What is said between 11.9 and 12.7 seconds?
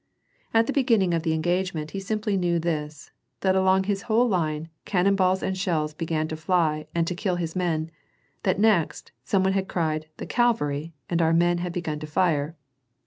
to fire.